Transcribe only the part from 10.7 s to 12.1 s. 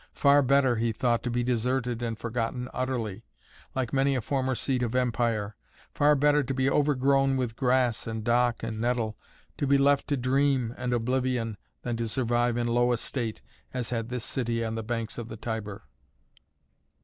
and oblivion than to